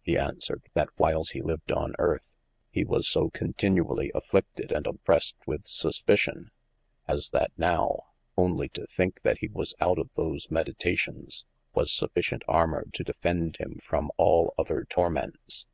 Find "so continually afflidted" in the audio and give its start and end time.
3.06-4.72